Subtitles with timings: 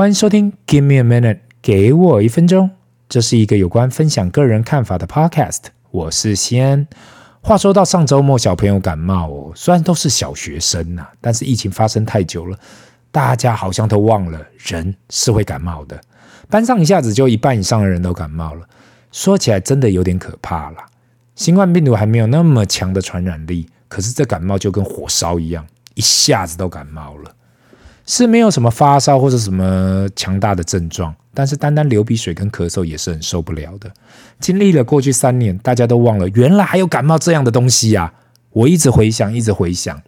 [0.00, 2.70] 欢迎收听 Give me a minute，给我一分钟。
[3.06, 5.64] 这是一个有关分享个人看法的 podcast。
[5.90, 6.88] 我是西安。
[7.42, 12.58] 话说到上周末，小朋友感冒哦，虽然都是小学生呐，但是疫情发生太久了，
[13.12, 16.00] 大家好像都忘了人是会感冒的。
[16.48, 18.66] 班上一下子就一半以上的人都感冒了，
[19.12, 20.86] 说起来真的有点可怕啦。
[21.34, 27.34] 新冠病毒还没有那么强的传染力，可是这感冒就跟火烧一样，一下子都感冒了。
[28.10, 33.88] 是没有什么发烧或者什么强大的症状，但是单单流鼻水跟咳嗽也是很受不了的。
[34.40, 38.12] 经历了过去三年，大家都忘了原来还有感冒这样的东西呀！
[38.50, 40.02] 我一直回想，一直回想，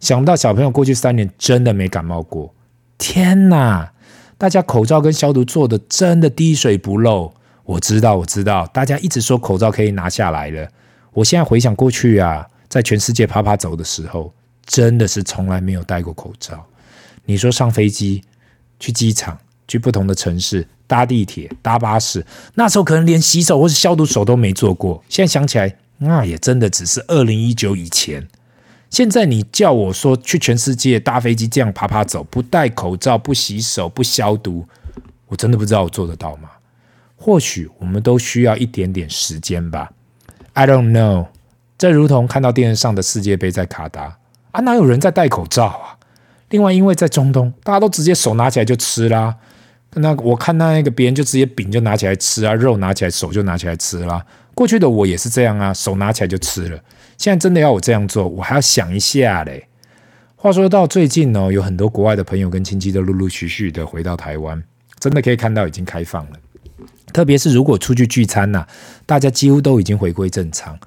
[0.00, 2.52] 想到小朋友过去三年真的没感冒过。
[2.98, 3.92] 天哪！
[4.36, 7.32] 大家口罩跟消毒做的真的滴水不漏。
[7.62, 10.68] 我知道，我知道，大家一直说口罩可以拿下来了。
[11.12, 14.32] 我现在回想过去啊，在全世界啪啪走的时候，
[14.66, 16.66] 真的是从来没有戴过口罩。
[17.28, 18.24] 你说上飞机、
[18.80, 25.04] 去机场、去不同的城市、搭地铁、搭巴士，那时候可能连洗手或是消毒手都没做过。
[25.10, 28.26] 现在想起来，那也真的只是二零一九以前。
[28.88, 34.66] 现在你叫我说去全世界搭飞机这样爬爬走，不戴口罩、不洗手、不消毒，
[35.26, 36.48] 我真的不知道我做得到吗？
[37.14, 39.92] 或许我们都需要一点点时间吧。
[40.54, 41.26] I don't know。
[41.76, 44.16] 这如同看到电视上的世界杯在卡达
[44.52, 45.97] 啊，哪有人在戴口罩啊？
[46.50, 49.36] 另外，因为在中东，大家都直接手拿起来就吃啦。
[49.94, 54.24] 那我看到那个别人就直接饼就拿起来吃啊，肉拿起来手就拿起来吃啦。
[54.54, 56.78] 过去的我也是这样啊，手拿起来就吃了。
[57.16, 59.66] 现在真的要我这样做，我还要想一下嘞。
[60.36, 64.62] 话说到最近呢，有很多国外的朋友跟亲戚都陆陆续续的回到台湾，
[65.00, 66.32] 真的可以看到已经开放了。
[67.12, 68.66] 特别是如果出去聚餐呐，
[69.04, 70.78] 大家几乎都已经回归正常。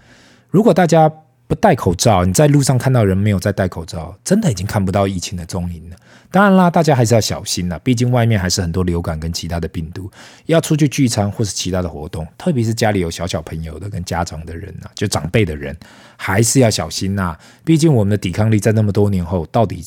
[0.49, 1.11] 如果大家
[1.51, 5.97] 不戴口罩，你在路上看到人没有在戴口罩，真的已经看不到疫情的踪影了。
[6.31, 10.09] 当然啦，大家还是要小心呐，毕竟外面还是很多流感跟其他的病毒。
[10.45, 15.75] 要出去聚餐或是其他的活动，特别是家里有小小朋友的跟家长的人呐，就长辈的人，
[16.15, 17.37] 还是要小心呐。
[17.65, 19.83] 毕竟我们的抵抗力在那么多年后到底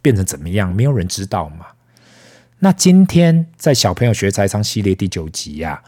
[0.00, 1.66] 变成怎么样，没有人知道嘛。
[2.60, 5.82] 那今天在小朋友学财商系列第九集呀、啊，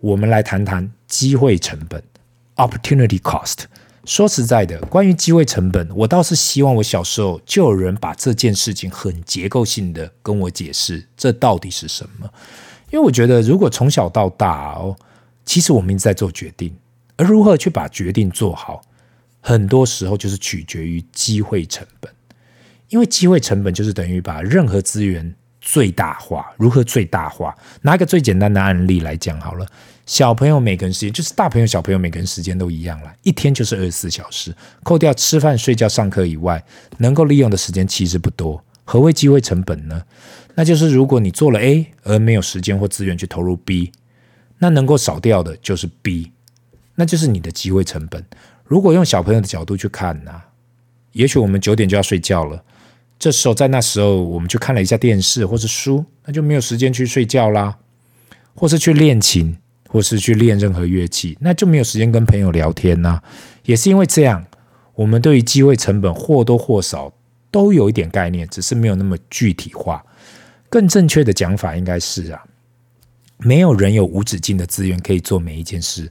[0.00, 2.02] 我们来谈谈机会成本
[2.56, 3.60] （opportunity cost）。
[4.06, 12.30] 说实在的，关于机会成本，我倒是希望我小时候就有人把这件事情很结构性的跟我解释，这到底是什么？
[12.92, 14.96] 因为我觉得，如果从小到大哦，
[15.44, 16.72] 其实我们一直在做决定，
[17.16, 18.80] 而如何去把决定做好，
[19.40, 22.10] 很多时候就是取决于机会成本。
[22.88, 25.34] 因为机会成本就是等于把任何资源。
[25.68, 27.52] 最大化，如何最大化？
[27.82, 29.66] 拿一个最简单的案例来讲好了。
[30.06, 36.64] 小朋友每个人时间，就是大朋友小朋友每个人时间都一样了，一天就是二十四小时，扣掉吃饭、睡觉、上课以外，
[36.98, 38.62] 能够利用的时间其实不多。
[38.84, 40.00] 何谓机会成本呢？
[40.54, 43.90] 那就是如果你做了 A 而没有时间或资源去投入 B，
[44.58, 46.30] 那能够少掉的就是 B，
[46.94, 48.24] 那就是你的机会成本。
[48.64, 50.32] 如果用小朋友的角度去看呢，
[51.12, 52.62] 也许我们九点就要睡觉了。
[53.18, 57.78] 这时候，在那时候，我们去看了一下电视或是书，那就没有时间去睡觉啦，
[58.54, 59.56] 或是去练琴，
[59.88, 63.20] 或是去练任何乐器，那就没有时间跟朋友聊天呐。
[63.64, 64.44] 也是因为这样，
[64.94, 67.12] 我们对于机会成本或多或少
[67.50, 70.04] 都有一点概念，只是没有那么具体化。
[70.68, 72.42] 更正确的讲法应该是啊，
[73.38, 76.08] 没有人有无止境的资源可以做每一件事。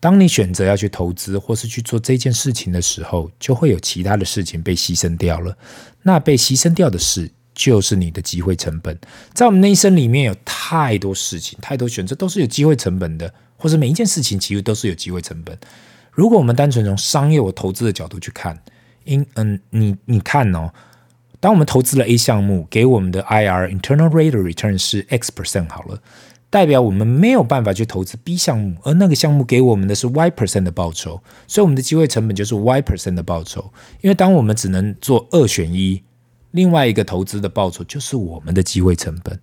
[0.00, 5.56] 当你选择要去投资或是去做这件事情的时候，就会有其他的事情被牺牲掉了。
[6.02, 7.30] 那被牺牲掉的事，
[7.64, 8.98] 就是你的机会成本。
[9.32, 15.56] 在我们的一生里面，有太多事情、太多选择，都是有机会成本的，或者每一件事情其实都是有机会成本。
[16.10, 18.58] 如果我们单纯从商业或投资的角度去看，
[19.04, 20.72] 因嗯，你你看哦，
[21.38, 26.02] 当我们投资了 A 项目，给我们的 IR（Internal Rate of Return） 是 X percent 好了。
[26.50, 33.72] 代表我们没有办法去投资 B 项目，而那个项目给我们的是 Y percent 的报酬，所以我们的机会成本就是 Y percent 的报酬。
[34.02, 36.02] 因为当我们只能做二选一，
[36.52, 39.38] 另外一个投资的报酬就是我们的机会成本。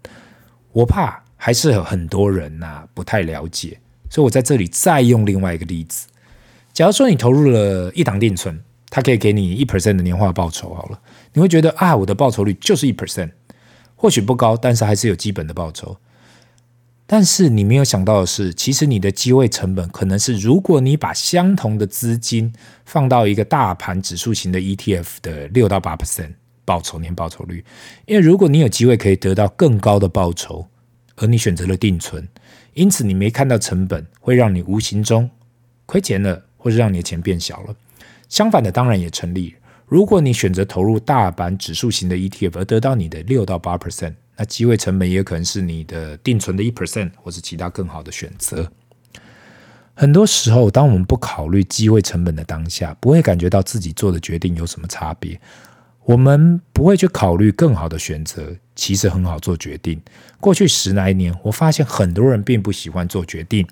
[0.72, 3.80] 我怕还是有很多人呐、啊、不太了解，
[4.10, 6.08] 所以我在这里再用另外一个例子。
[6.72, 11.00] 假如说你投入了一档定存，它可以给你一 percent 的年化报酬，好了，
[11.34, 13.32] 你会觉得啊，我的报酬率就是一 percent，
[13.96, 15.98] 或许不高，但是还是有基本的报酬。
[17.08, 22.54] 但是你没有想到的是，其实你的机会成本可能是，如果你把相同的资金
[22.86, 26.34] 放到一个大盘指数型的 ETF 的六到八 percent
[26.70, 27.66] 报酬年报酬率，
[28.06, 30.68] 因为如果你有机会可以得到更高的报酬，
[31.16, 32.28] 而你选择了定存，
[32.76, 35.28] 因此你没看到成本，会让你无形中
[35.88, 37.76] 亏钱了，或者让你的钱变小了。
[38.28, 39.56] 相反的当然也成立，
[39.88, 44.14] 如果你选择投入大盘指数型的 ETF 而得到你的六到八 percent。
[44.38, 48.72] 那机会成本也可能是你的定存的一 percent，或是其他更好的选择。
[49.96, 55.38] 很多时候，当我们不考虑机会成本的当下，不会感觉到自己做的决定有什么差别。
[56.10, 60.02] 我们不会去考虑更好的选择，其实很好做决定。
[60.40, 63.68] 过去十来年，我发现很多人并不喜欢做决定，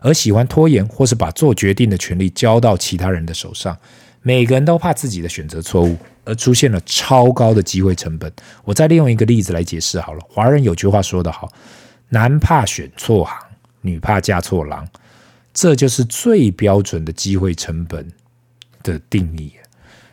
[0.00, 3.76] 而喜欢拖延，或是把做决定的权利交到其他人的手上。
[4.22, 5.94] 每个人都怕自己的选择错误，
[6.24, 8.32] 而出现了超高的机会成本。
[8.64, 10.20] 我再利用一个例子来解释好了。
[10.26, 11.52] 华人有句话说得好
[12.08, 13.38] ：“男怕选错行，
[13.82, 14.88] 女怕嫁错郎。”
[15.52, 18.10] 这就是最标准的机会成本
[18.82, 19.52] 的定义。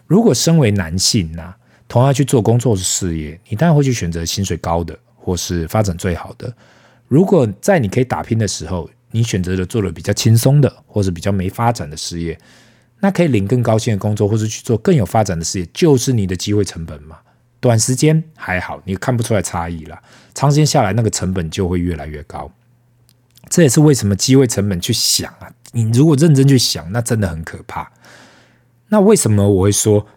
[0.06, 1.56] 如果身为男性呐，
[1.92, 6.56] 同样去做工作的事业，你当然会去选择薪水高的，或是发展最好的。
[7.10, 12.40] 如果在你可以打拼的时候，你选择了做了比较轻松的，或是比较没发展的事业。
[13.02, 17.18] 那可以领更高薪的工作，或是去做更有发展的事业，就是你的机会成本嘛。
[17.60, 20.00] 短时间还好，你看不出来差异了。
[20.34, 22.50] 长时间下来，那个成本就会越来越高。
[23.50, 27.92] 这也是为什么机会成本去想啊，你如果认真去想，那真的很可怕。
[28.88, 30.08] 那为什么我会说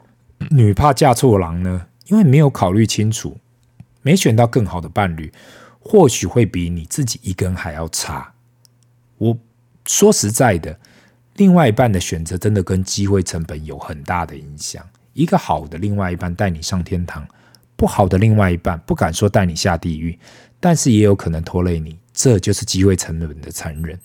[0.51, 1.87] 女怕嫁错郎呢？
[2.07, 3.39] 因为没有考虑清楚，
[4.03, 5.33] 没选到更好的伴侣，
[5.79, 8.35] 或许会比你自己一个人还要差。
[9.19, 9.39] 我
[9.87, 10.79] 说实在的。
[11.37, 14.89] 另外一半的选择真的跟机会成本有很大的影响。
[15.15, 17.27] 一个好的另外一半带你上天堂，
[17.75, 20.17] 不好的另外一半不敢说带你下地狱，
[20.61, 21.99] 但是也有可能拖累你。
[22.13, 23.99] 这就是机会成本的残忍。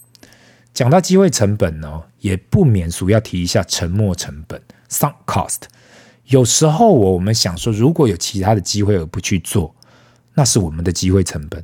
[0.73, 4.59] 讲到机会成本呢，也不免俗要提一下沉没成本
[4.89, 5.63] （sunk cost）。
[6.29, 9.75] 有时候我们想说，如果有其他的机会而不去做，
[10.35, 11.63] 那是我们的机会成本。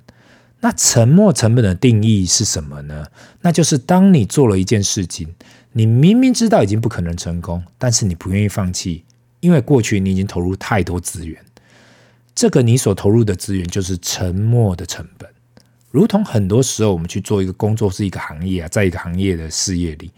[0.60, 3.06] 那沉没成本的定义是什么呢？
[3.42, 5.36] 那就是当你做了一件事情，
[5.74, 9.04] 你明明知道已经不可能成功，但是你不愿意放弃，
[9.40, 11.40] 因为过去你已经投入太多资源。
[12.34, 15.30] 这个你所投入的资源就是沉没的成本。
[15.92, 20.12] 如同很多时候我们去做一个工作，是一个行业啊，在一个行业的事业里，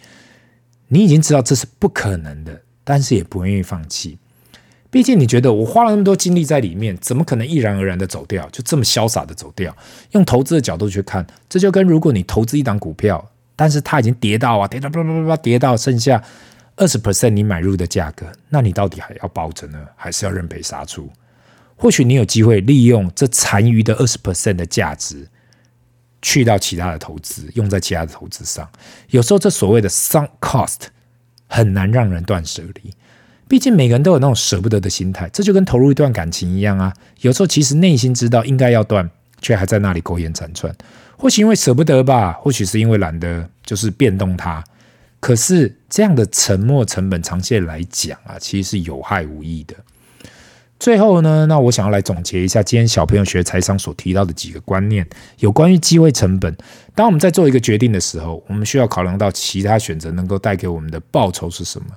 [0.88, 4.18] 你已经知道这是不可能的，但是也不愿意放弃。
[4.98, 8.50] 毕竟你觉得我花了那么多精力在里面，怎么可能毅然而然的走掉？
[8.50, 9.78] 就这么潇洒的走掉？
[10.14, 13.24] 用投资的角度去看，这就跟如果你投资一档股票，
[13.56, 16.24] 但是它已经跌到啊，跌到啪啪啪啪，跌到剩下
[16.78, 21.08] 二十 percent 你买入的价格，那你到底还要抱着呢，还是要认赔杀出？
[21.76, 25.28] 或许你有机会利用这残余的二十 percent 的价值，
[26.24, 28.68] 去到其他的投资，用在其他的投资上。
[29.12, 30.88] 有时候这所谓的 sunk cost
[31.46, 32.92] 很难让人断舍离。
[33.48, 36.94] 毕竟每个人都有那种舍不得的心态，这就跟投入一段感情一样啊。
[37.22, 39.10] 有时候其实内心知道应该要断，
[39.42, 40.76] 却还在那里苟延残喘。
[41.18, 44.64] 或许因为舍不得吧，或许是因为懒得就是变动它。
[45.20, 49.74] 可是这样的沉默成本，长线来讲啊，其实是有害无益的。
[50.80, 55.08] 最后呢，那我想要来总结一下今天小朋友学财商所提到的几个观念，
[55.40, 56.56] 有关于机会成本。
[56.94, 61.88] 当我们在做一个决定的时候，我们需要考量到其他选择能够带给我们的报酬是什么。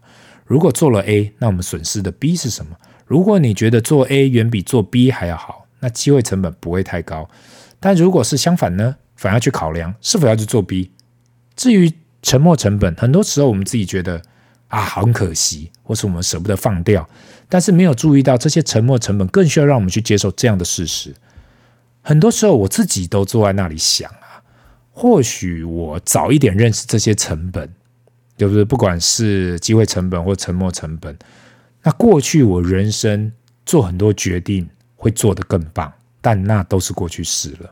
[0.50, 2.76] 如果做了 A，那我们损失的 B 是什么？
[3.06, 7.30] 如果你觉得做 A 远比做 B 还要好，那机会成本不会太高。
[7.78, 8.96] 但如果是相反呢？
[9.14, 10.90] 反而去考量是否要去做 B。
[11.54, 14.20] 至于沉没成本，很多时候我们自己觉得
[14.66, 17.08] 啊很可惜，或是我们舍不得放掉，
[17.48, 21.14] 但是没有注意到这些沉没成本更需要让我们去接受这样的事实。
[22.02, 24.42] 很多时候我自己都坐在那里想啊，
[24.90, 27.72] 或许我早一点认识这些成本。
[28.40, 28.64] 对不对？
[28.64, 31.14] 不管是机会成本或沉没成本，
[31.82, 33.30] 那过去我人生
[33.66, 34.66] 做很多决定
[34.96, 35.92] 会做得更棒，
[36.22, 37.70] 但那都是过去式了。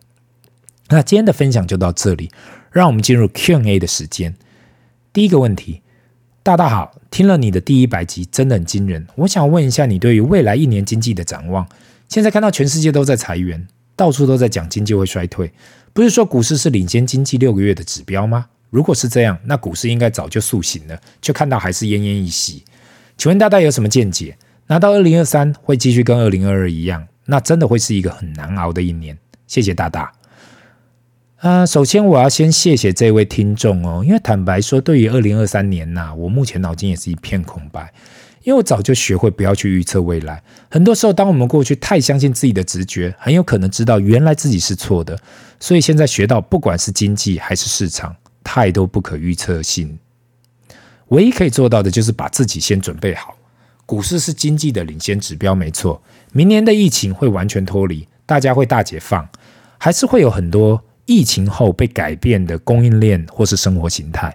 [0.91, 2.31] 那今天的分享就到这里，
[2.71, 4.37] 让我们进入 Q&A 的时间。
[5.11, 5.81] 第一个问题，
[6.43, 9.07] 大大好，听了你的第一百集，真的很惊人。
[9.17, 11.67] 我想问一下你对于未来一年经济的展望。
[12.11, 15.51] 现在看到全世界都在裁员，到处都在讲经济会衰退，
[15.95, 18.49] 不是说股市是领先经济六个月的指标吗？
[18.71, 22.65] 如果是这样，那股市应该早就苏醒了，却看到还是奄奄一息。
[23.17, 24.37] 请问大大有什么见解？
[24.67, 27.09] 拿到二零二三会继续跟二零二二一样？
[27.25, 29.17] 那真的会是一个很难熬的一年。
[29.47, 30.13] 谢谢大大。
[31.39, 37.93] 啊、首先我要先谢谢这位听众哦，因为坦白说，对于二零二三年呐、我目前脑筋也是一片空白，
[38.43, 40.43] 因为我早就学会不要去预测未来。
[40.69, 45.17] 很多时候，当我们过去太相信自己的直觉，很有可能知道原来自己是错的。
[45.61, 48.15] 所以现在学到，不管是经济还是市场。
[48.51, 49.99] 太多不可预测性，
[51.09, 53.37] 唯一可以做到的就是把自己先准备好。
[53.85, 56.03] 股市是经济的领先指标，没错。
[56.33, 59.29] 明年的疫情会完全脱离，大家会大解放，
[59.77, 64.35] 还是会有很多疫情后被改变的供应链或是生活形态。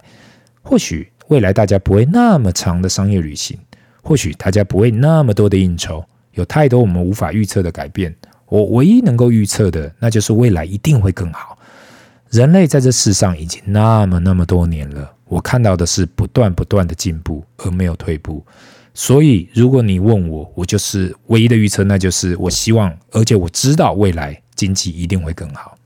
[0.62, 3.58] 或许未来大家不会那么长的商业旅行，
[4.00, 6.04] 或许大家不会那么多的应酬，
[6.34, 8.14] 有太多我们无法预测的改变。
[8.46, 11.58] 我唯一能够预测的，那就是未来一定会更好。
[12.34, 18.44] 人类在这世上已经那么那么多年了，我看到的是不断不断的进步，而没有退步。
[18.92, 25.78] 所以，如果你问我，我就是唯一的预测，那就是我希望，而且我知道未来经济一定会更好。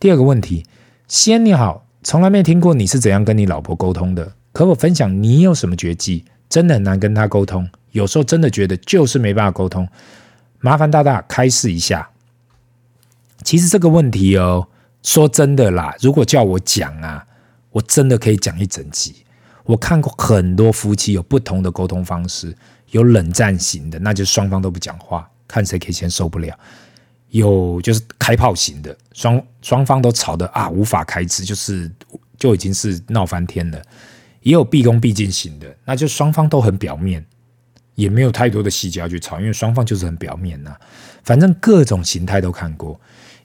[0.00, 0.66] 第二个问题，
[1.06, 6.24] 先你好，从来没听过你是怎样跟你老婆沟通的，可否分享你有什么绝技？
[6.48, 9.88] 真的很难跟她沟通，有时候真的觉得就是没办法沟通，
[10.58, 12.10] 麻烦大大开示一下。
[13.44, 14.66] 其实这个问题哦。
[15.02, 17.26] 说真的啦，如果叫我讲啊，
[17.70, 19.16] 我真的可以讲一整集。
[19.64, 22.56] 我看过很多夫妻有不同的沟通方式，
[22.90, 26.52] 有冷战型的，那就是双方都不讲话，看谁可以先受不了；
[27.28, 31.90] 有就是开炮型的，双双方都吵得啊无法开支，就是
[32.36, 33.80] 就已经是闹翻天了；
[34.40, 37.24] 也有毕恭毕敬型的，那就双方都很表面，
[37.94, 40.76] 也没有太多的细节要去吵，因为双方就是很表面呐、
[41.22, 43.00] 反正各种形态都看过。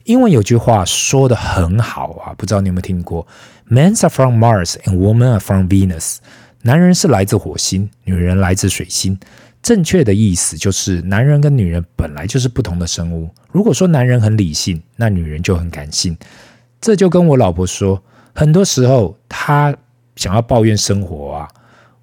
[0.08, 3.28] 英文有句话说得很好啊，不知道你有没有听过
[3.70, 6.20] ？Men are from Mars and women are from Venus。
[6.62, 9.20] 男人是来自火星，女人来自水星。
[9.62, 13.30] 正确的意思就是，男人跟女人本来就是不同的生物。
[13.52, 16.18] 如果说男人很理性，那女人就很感性。
[16.80, 18.02] 这就跟我老婆说，
[18.34, 19.76] 很多时候她
[20.16, 21.50] 想要抱怨生活啊，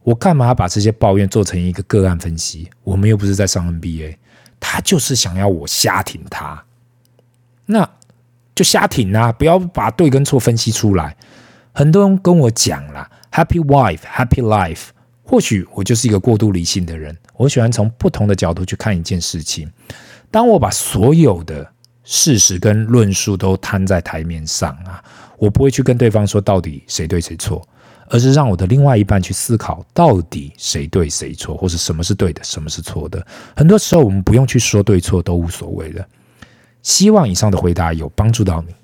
[0.03, 2.69] 我干嘛把这些抱怨做成一个个案分析？
[2.83, 4.17] 我们又不是在上 NBA，
[4.61, 6.63] 她就是想要我瞎挺她。
[7.67, 7.89] 那
[8.55, 11.17] 就瞎挺啊，不要把对跟错分析出来。
[11.73, 14.89] 很多人跟我讲啦，Happy wife, happy life。
[15.25, 19.69] 或许我就是一个过度理性的人，我喜欢从不同的角度去看一件事情。
[20.31, 21.67] 当我把所有的
[22.05, 25.03] 事实跟论述都摊在台面上啊，
[25.39, 27.67] 我不会去跟对方说到底谁对谁错，
[28.09, 33.27] 而是让我的另外一半去思考到底谁对谁错，或是什么是对的，什么是错的。
[33.57, 36.07] 很多时候我们不用去说对错，都无所谓了。
[36.85, 38.75] 希望以上的回答有帮助到你。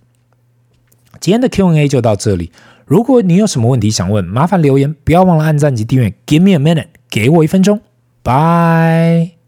[1.20, 2.50] 今天的 Q&A 就到这里。
[2.86, 6.12] 如果你有什么问题想问，麻烦留言，不要忘了按赞及订阅。
[6.26, 7.80] Give me a minute，给我一分钟。
[8.24, 9.39] Bye。